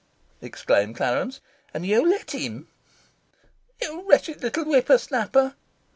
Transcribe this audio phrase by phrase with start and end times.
[0.41, 1.41] exclaimed Clarence.
[1.75, 2.67] "And you let him?"
[3.79, 5.53] "You wretched little whipper snapper!"